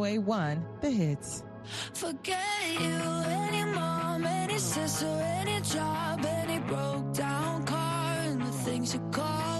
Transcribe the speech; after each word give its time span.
A1, 0.00 0.80
the 0.80 0.90
hits. 0.90 1.44
Forget 1.92 2.80
you, 2.80 3.00
any 3.26 3.64
mom, 3.64 4.24
any 4.24 4.58
sister, 4.58 5.06
any 5.06 5.60
job, 5.60 6.24
any 6.24 6.58
broke 6.60 7.12
down 7.14 7.64
car, 7.64 8.16
and 8.22 8.40
the 8.40 8.52
things 8.64 8.94
you 8.94 9.00
call. 9.10 9.57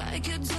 like 0.00 0.28
a 0.28 0.49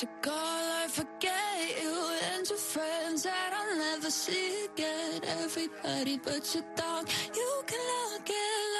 To 0.00 0.06
call, 0.22 0.32
I 0.34 0.86
forget 0.88 1.82
you 1.82 1.94
and 2.32 2.48
your 2.48 2.56
friends 2.56 3.24
that 3.24 3.52
I'll 3.52 3.76
never 3.76 4.10
see 4.10 4.64
again. 4.64 5.20
Everybody 5.44 6.16
but 6.16 6.54
your 6.54 6.64
dog, 6.74 7.06
you 7.36 7.62
can 7.66 7.78
look 8.14 8.30
at. 8.30 8.79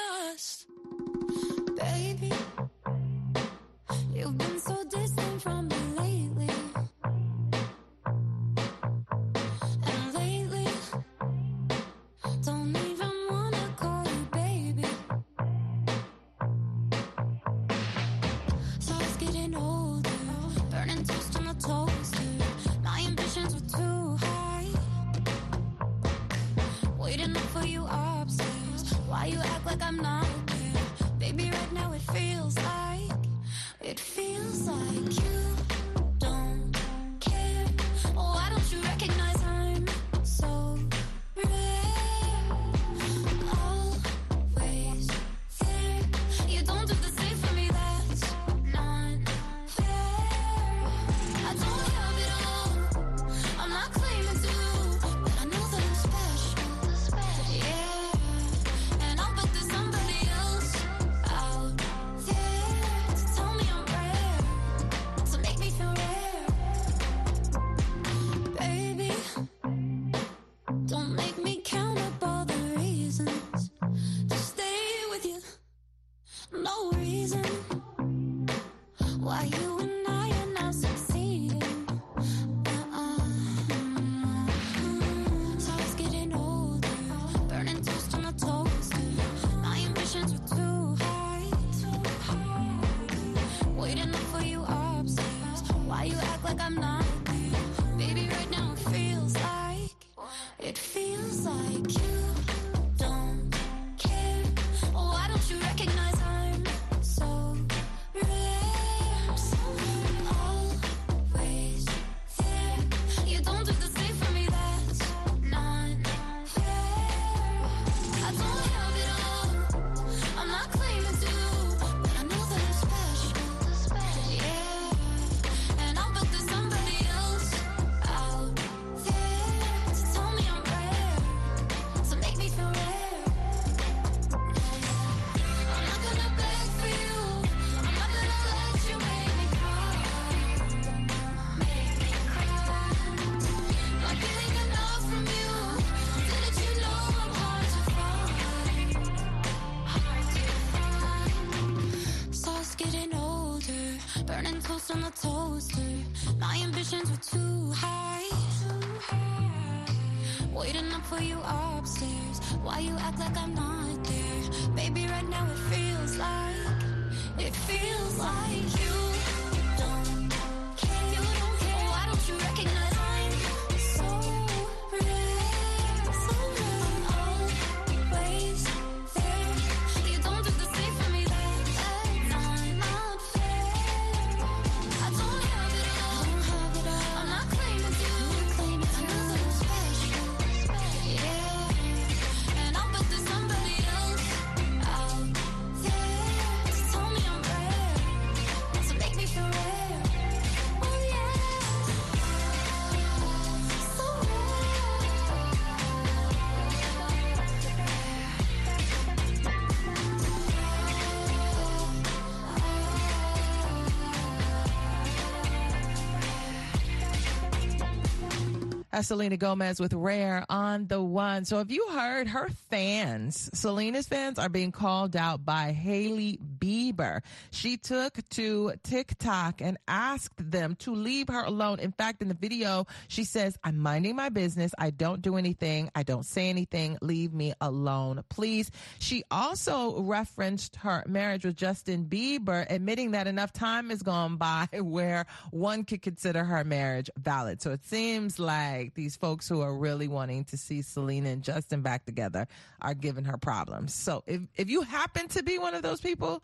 That's 218.91 219.07
Selena 219.07 219.37
Gomez 219.37 219.79
with 219.79 219.93
Rare 219.93 220.43
on 220.49 220.87
the 220.87 221.01
One. 221.01 221.45
So, 221.45 221.59
have 221.59 221.71
you 221.71 221.87
heard 221.91 222.27
her 222.27 222.49
fans, 222.69 223.49
Selena's 223.53 224.05
fans, 224.05 224.37
are 224.37 224.49
being 224.49 224.73
called 224.73 225.15
out 225.15 225.45
by 225.45 225.71
Hailey 225.71 226.39
Bieber? 226.61 227.21
She 227.51 227.77
took 227.77 228.19
to 228.29 228.73
TikTok 228.83 229.61
and 229.61 229.77
asked 229.87 230.51
them 230.51 230.75
to 230.79 230.93
leave 230.93 231.27
her 231.27 231.43
alone. 231.43 231.79
In 231.79 231.91
fact, 231.91 232.21
in 232.21 232.27
the 232.27 232.33
video, 232.35 232.85
she 233.07 233.23
says, 233.23 233.57
I'm 233.63 233.79
minding 233.79 234.15
my 234.15 234.29
business. 234.29 234.71
I 234.77 234.91
don't 234.91 235.21
do 235.21 235.35
anything. 235.35 235.89
I 235.95 236.03
don't 236.03 236.25
say 236.25 236.49
anything. 236.49 236.97
Leave 237.01 237.33
me 237.33 237.53
alone, 237.59 238.23
please. 238.29 238.71
She 238.99 239.23
also 239.31 240.01
referenced 240.01 240.77
her 240.77 241.03
marriage 241.07 241.43
with 241.45 241.55
Justin 241.55 242.05
Bieber, 242.05 242.65
admitting 242.69 243.11
that 243.11 243.27
enough 243.27 243.51
time 243.51 243.89
has 243.89 244.03
gone 244.03 244.37
by 244.37 244.67
where 244.79 245.25
one 245.49 245.83
could 245.83 246.01
consider 246.01 246.43
her 246.43 246.63
marriage 246.63 247.09
valid. 247.17 247.61
So 247.61 247.71
it 247.71 247.83
seems 247.83 248.39
like 248.39 248.93
these 248.93 249.15
folks 249.15 249.49
who 249.49 249.61
are 249.61 249.75
really 249.75 250.07
wanting 250.07 250.45
to 250.45 250.57
see 250.57 250.81
Selena 250.81 251.29
and 251.29 251.43
Justin 251.43 251.81
back 251.81 252.05
together 252.05 252.47
are 252.81 252.93
giving 252.93 253.25
her 253.25 253.37
problems. 253.37 253.93
So 253.93 254.23
if, 254.27 254.41
if 254.55 254.69
you 254.69 254.81
happen 254.81 255.27
to 255.29 255.43
be 255.43 255.57
one 255.57 255.73
of 255.73 255.81
those 255.81 256.01
people, 256.01 256.43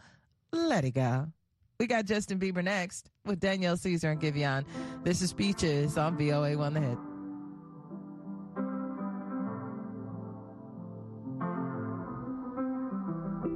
let 0.57 0.86
it 0.86 0.92
go. 0.92 1.27
We 1.80 1.86
got 1.86 2.06
Justin 2.06 2.39
Bieber 2.39 2.63
next 2.63 3.09
with 3.25 3.39
Daniel 3.39 3.77
Caesar 3.77 4.12
and 4.12 4.19
Giveon. 4.19 4.65
This 5.04 5.21
is 5.21 5.30
Speeches 5.30 5.98
on 5.98 6.18
VOA 6.18 6.57
One 6.57 6.74
The 6.74 6.80
Hit. 6.81 6.98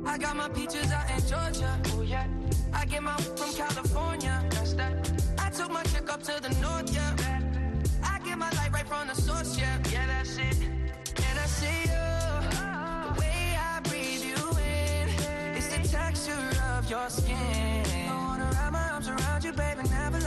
I 0.06 0.18
got 0.18 0.36
my 0.36 0.50
peaches 0.50 0.92
out 0.92 1.10
in 1.10 1.28
Georgia. 1.28 1.82
Oh 1.94 2.02
yeah. 2.02 2.28
I 2.74 2.86
get 2.86 3.02
my 3.02 3.16
from 3.18 3.54
California. 3.54 4.46
That's 4.52 4.74
that. 4.74 5.12
I 5.40 5.50
took 5.50 5.72
my 5.72 5.84
chick 5.84 6.12
up 6.12 6.22
to 6.24 6.42
the 6.42 6.50
north, 6.62 6.94
yeah. 6.94 7.40
I 8.04 8.20
get 8.20 8.38
my 8.38 8.50
light 8.52 8.72
right 8.72 8.88
from 8.88 9.08
the 9.08 9.16
source, 9.16 9.58
yeah. 9.58 9.78
Yeah, 9.92 10.21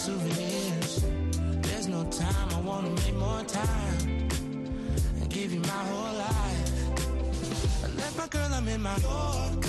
Souvenirs. 0.00 1.04
There's 1.60 1.86
no 1.86 2.02
time, 2.04 2.48
I 2.56 2.60
wanna 2.60 2.88
make 2.88 3.14
more 3.16 3.42
time 3.42 4.28
and 5.20 5.28
give 5.28 5.52
you 5.52 5.60
my 5.60 5.82
whole 5.90 6.14
life. 6.26 7.84
I 7.84 7.88
left 8.00 8.16
my 8.16 8.26
girl, 8.28 8.50
I'm 8.50 8.66
in 8.68 8.80
my 8.80 8.96
Yorker. 8.96 9.68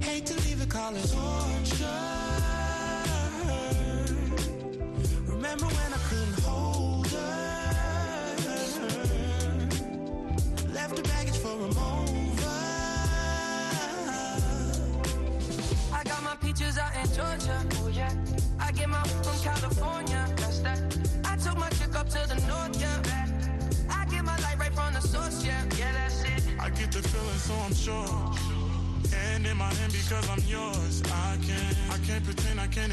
Hate 0.00 0.26
to 0.26 0.34
leave 0.44 0.60
it, 0.62 0.68
call 0.68 0.96
it 0.96 1.06
because 30.04 30.28
I'm 30.28 30.44
yours. 30.46 31.02
I 31.06 31.36
can't, 31.46 31.76
I 31.90 31.98
can't 32.06 32.24
pretend, 32.24 32.60
I 32.60 32.66
can't 32.66 32.92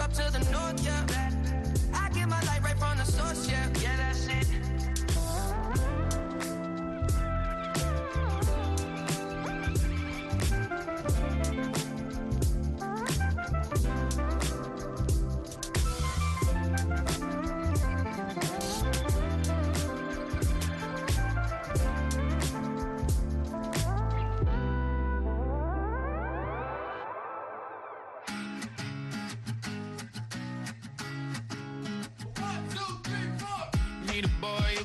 up 0.00 0.12
to 0.12 0.30
the 0.32 0.38
north, 0.50 0.84
yeah. 0.84 1.30
I 1.94 2.08
get 2.10 2.28
my 2.28 2.40
light 2.42 2.62
right 2.62 2.78
from 2.78 2.98
the 2.98 3.04
source, 3.04 3.48
yeah, 3.50 3.68
yeah, 3.82 3.97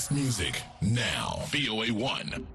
Best 0.00 0.12
music 0.12 0.62
now. 0.80 1.42
VOA 1.48 1.88
1. 1.88 2.46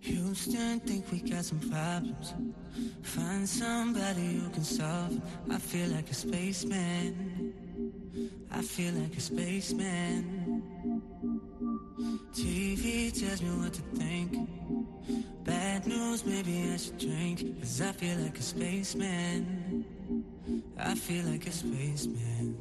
Houston, 0.00 0.80
think 0.80 1.10
we 1.10 1.18
got 1.20 1.44
some 1.44 1.58
problems. 1.58 2.34
Find 3.02 3.48
somebody 3.48 4.38
who 4.38 4.48
can 4.50 4.62
solve. 4.62 5.20
I 5.50 5.58
feel 5.58 5.88
like 5.88 6.08
a 6.08 6.14
spaceman. 6.14 7.52
I 8.52 8.62
feel 8.62 8.94
like 8.94 9.16
a 9.16 9.20
spaceman. 9.20 10.62
TV 12.32 13.12
tells 13.12 13.42
me 13.42 13.50
what 13.50 13.72
to 13.74 13.82
think. 13.96 14.48
Bad 15.82 15.90
news, 15.90 16.24
maybe 16.24 16.70
I 16.72 16.76
should 16.76 16.98
drink. 16.98 17.58
Cause 17.60 17.80
I 17.80 17.90
feel 17.92 18.16
like 18.18 18.38
a 18.38 18.42
spaceman. 18.42 19.84
I 20.78 20.94
feel 20.94 21.24
like 21.24 21.46
a 21.48 21.50
spaceman. 21.50 22.56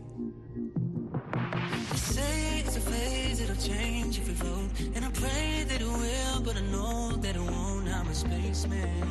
They 1.92 1.98
say 1.98 2.64
it's 2.66 2.78
a 2.78 2.80
phase, 2.80 3.42
it'll 3.42 3.56
change 3.58 4.18
if 4.18 4.28
we 4.28 4.34
vote. 4.34 4.70
And 4.96 5.06
I 5.06 5.12
pray 5.12 5.66
that 5.68 5.82
it 5.82 5.88
will, 5.88 6.42
but 6.42 6.58
I 6.58 6.62
know 6.62 7.12
that 7.18 7.36
it 7.36 7.42
won't. 7.42 7.88
I'm 7.90 8.08
a 8.08 8.16
spaceman. 8.16 9.06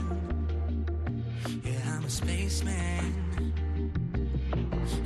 Yeah, 1.64 1.94
I'm 1.94 2.04
a 2.04 2.10
spaceman. 2.10 3.14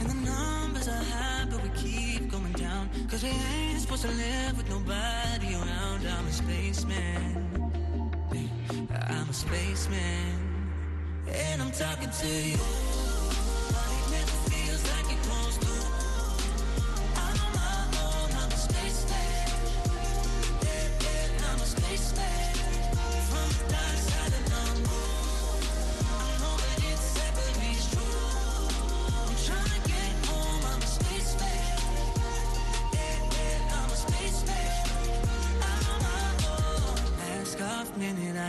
And 0.00 0.08
the 0.08 0.14
numbers 0.14 0.88
are 0.88 1.04
high, 1.12 1.46
but 1.50 1.62
we 1.62 1.68
keep 1.70 2.30
going 2.30 2.52
down. 2.52 2.88
Cause 3.10 3.22
we 3.22 3.28
ain't 3.28 3.80
supposed 3.80 4.02
to 4.02 4.08
live 4.08 4.56
with 4.56 4.70
nobody 4.70 5.54
around. 5.54 6.06
I'm 6.06 6.26
a 6.26 6.32
spaceman. 6.32 7.43
I'm 9.20 9.28
a 9.28 9.32
spaceman. 9.32 10.38
And 11.28 11.62
I'm 11.62 11.70
talking 11.70 12.10
to 12.10 12.26
you. 12.26 13.03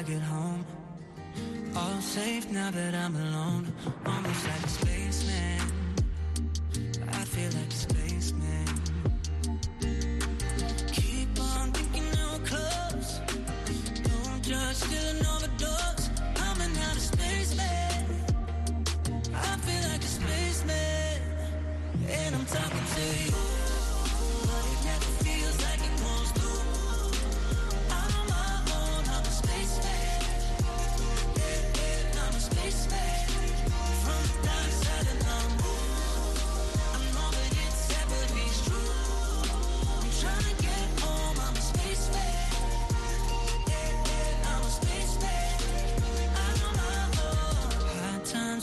Get 0.05 0.21
home. 0.21 0.63
All 1.75 2.00
safe 2.00 2.51
now 2.51 2.69
that 2.69 2.93
I'm 2.93 3.15
alone. 3.15 3.74
Almost 4.05 4.47
like 4.47 4.63
a 4.63 4.69
spaceman. 4.69 4.95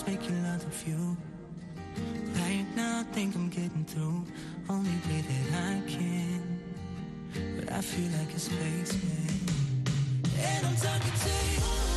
Make 0.06 0.28
you 0.28 0.34
love 0.42 0.64
the 0.64 0.70
few. 0.70 1.16
Right 2.34 2.66
now, 2.74 3.00
I 3.00 3.02
think 3.14 3.34
I'm 3.36 3.48
getting 3.48 3.84
through. 3.84 4.24
Only 4.68 4.90
way 5.08 5.22
that 5.28 5.54
I 5.54 5.88
can. 5.88 6.60
But 7.56 7.72
I 7.72 7.80
feel 7.80 8.10
like 8.18 8.34
a 8.34 8.38
spaceman. 8.38 9.40
And 10.40 10.66
I'm 10.66 10.76
talking 10.76 11.12
to 11.12 11.30
you. 11.54 11.91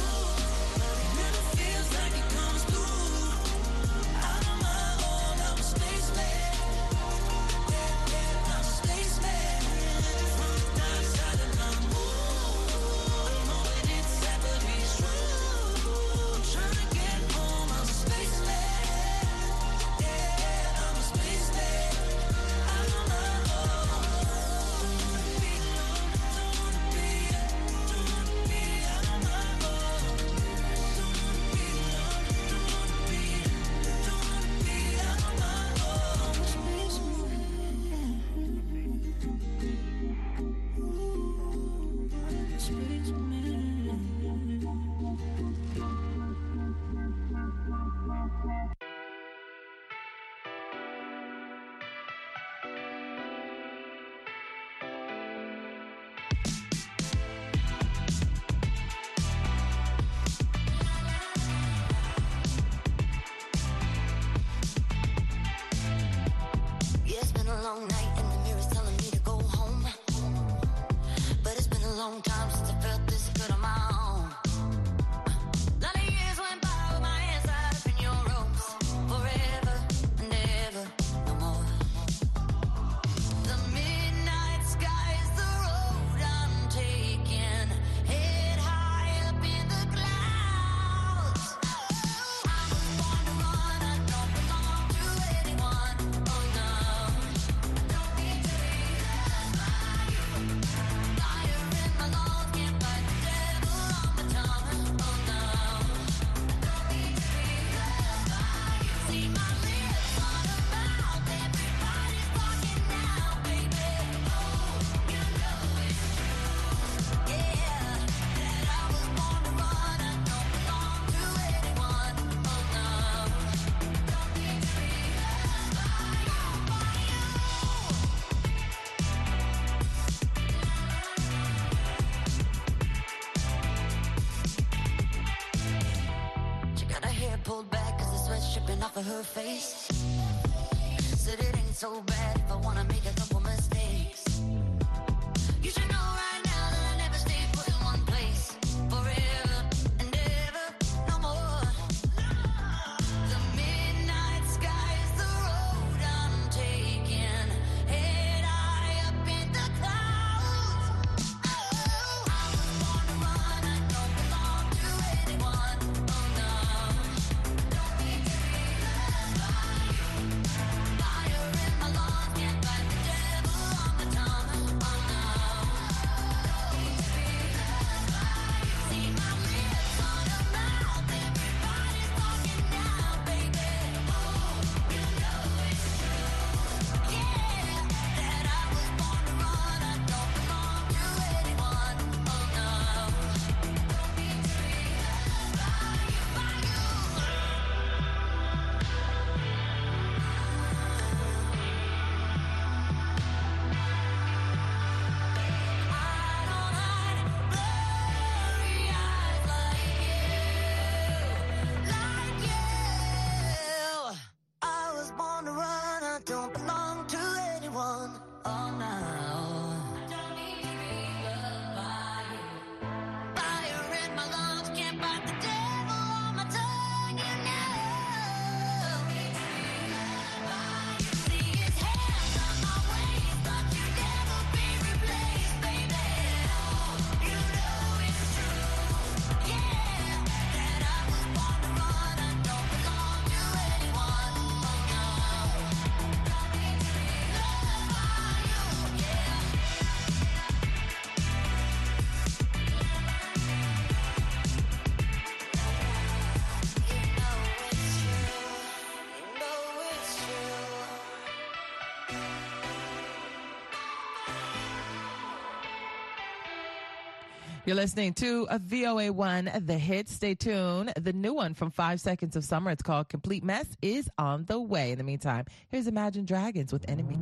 You're 267.66 267.76
listening 267.76 268.14
to 268.16 268.46
a 268.52 268.60
VOA1, 268.60 269.66
the 269.66 269.80
hit. 269.80 270.08
Stay 270.08 270.36
tuned. 270.36 270.94
The 271.02 271.14
new 271.14 271.34
one 271.34 271.56
from 271.56 271.72
Five 271.72 272.00
Seconds 272.00 272.36
of 272.36 272.46
Summer. 272.46 272.70
It's 272.70 272.84
called 272.84 273.10
Complete 273.10 273.44
Mess 273.44 273.66
is 273.82 274.08
on 274.20 274.46
the 274.46 274.62
way. 274.62 274.92
In 274.92 275.00
the 275.00 275.04
meantime, 275.04 275.46
here's 275.70 275.88
Imagine 275.88 276.26
Dragons 276.26 276.72
with 276.72 276.88
Enemy. 276.88 277.18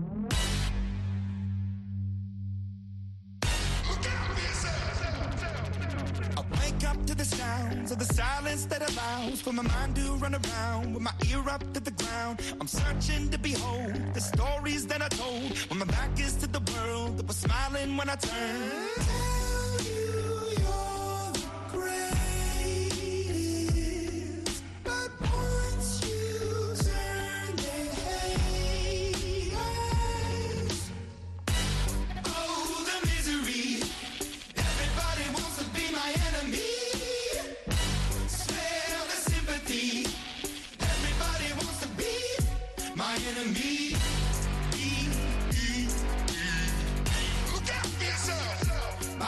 The 7.15 7.38
sounds 7.38 7.91
of 7.91 7.99
the 7.99 8.13
silence 8.13 8.65
that 8.65 8.82
allows 8.82 9.39
for 9.39 9.53
my 9.53 9.63
mind 9.63 9.95
to 9.95 10.01
run 10.15 10.36
around 10.36 10.93
with 10.93 11.03
my 11.03 11.13
ear 11.29 11.47
up 11.47 11.62
to 11.73 11.79
the 11.79 11.91
ground. 11.91 12.41
I'm 12.60 12.67
searching 12.67 13.29
to 13.29 13.38
behold 13.38 13.93
the 14.13 14.19
stories 14.19 14.88
that 14.88 15.01
I 15.01 15.08
told 15.08 15.58
when 15.69 15.79
my 15.79 15.86
back 15.86 16.19
is 16.19 16.36
to 16.38 16.47
the 16.47 16.60
world 16.73 17.17
that 17.17 17.27
was 17.27 17.38
smiling 17.38 17.95
when 17.95 18.10
I 18.10 18.15
turned. 18.15 19.42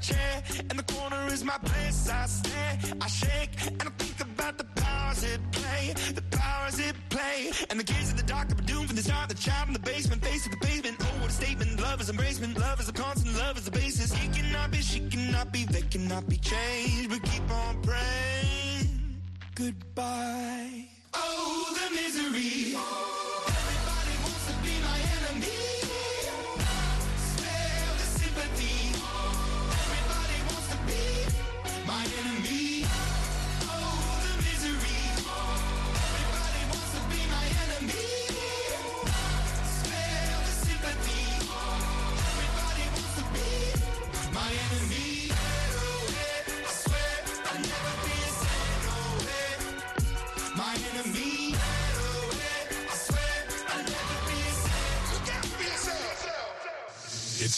Chair 0.00 0.42
in 0.70 0.76
the 0.76 0.82
corner 0.82 1.26
is 1.32 1.44
my 1.44 1.58
place. 1.58 2.08
I 2.08 2.26
stare, 2.26 2.78
I 3.00 3.08
shake, 3.08 3.50
and 3.66 3.82
I 3.82 3.90
think 3.98 4.20
about 4.20 4.58
the 4.58 4.64
powers 4.64 5.24
it 5.24 5.40
play. 5.52 5.94
The 6.14 6.22
powers 6.30 6.78
it 6.78 6.94
play. 7.10 7.52
And 7.70 7.78
the 7.78 7.84
kids 7.84 8.10
in 8.10 8.16
the 8.16 8.22
dark 8.22 8.50
are 8.52 8.54
doomed 8.70 8.88
from 8.88 8.96
the 8.96 9.02
start. 9.02 9.28
The 9.28 9.34
child 9.34 9.68
in 9.68 9.74
the 9.74 9.80
basement, 9.80 10.24
face 10.24 10.46
of 10.46 10.52
the 10.52 10.58
pavement. 10.58 10.96
Oh, 11.00 11.04
what 11.20 11.30
a 11.30 11.32
statement. 11.32 11.80
Love 11.80 12.00
is 12.00 12.10
embracement. 12.10 12.58
Love 12.58 12.80
is 12.80 12.88
a 12.88 12.92
constant. 12.92 13.36
Love 13.36 13.58
is 13.58 13.64
the 13.64 13.70
basis. 13.70 14.12
He 14.12 14.28
cannot 14.28 14.70
be, 14.70 14.78
she 14.78 15.00
cannot 15.08 15.52
be, 15.52 15.64
they 15.64 15.82
cannot 15.82 16.28
be 16.28 16.36
changed. 16.36 17.10
But 17.10 17.22
keep 17.22 17.50
on 17.50 17.82
praying. 17.82 19.20
Goodbye. 19.54 20.88
Oh, 21.14 21.76
the 21.78 21.94
misery. 21.94 22.76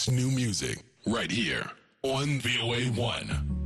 new 0.09 0.31
music 0.31 0.79
right 1.05 1.29
here 1.29 1.69
on 2.03 2.39
VOA 2.39 2.85
1. 2.85 3.60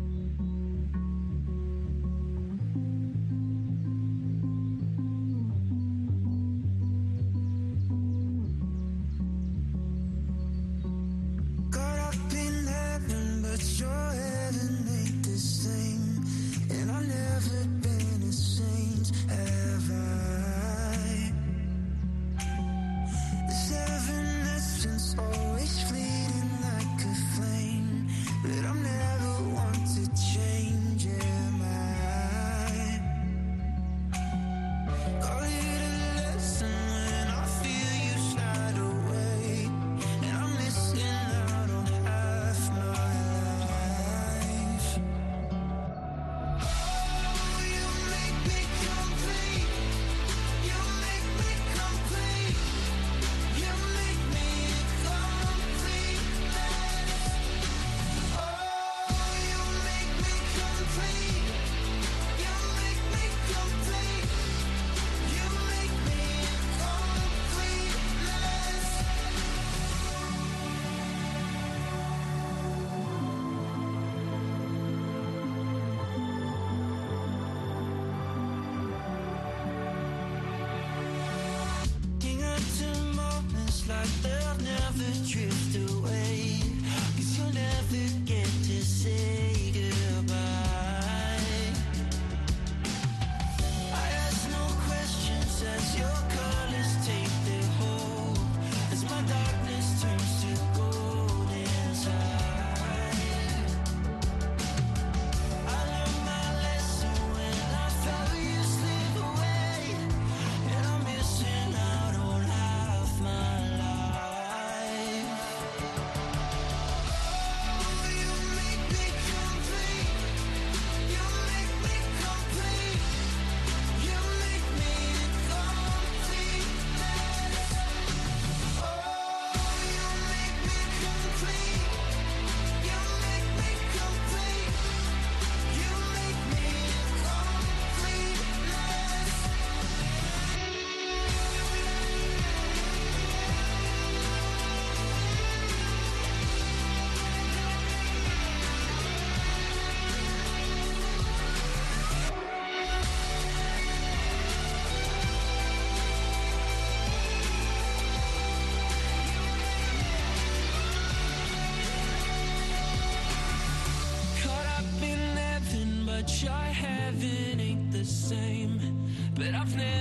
but 169.35 169.53
I've 169.53 169.75
never 169.75 169.94